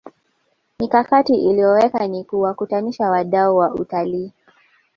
[0.79, 4.33] mikakati iliyowekwa ni kuwakutanisha wadau wa utalii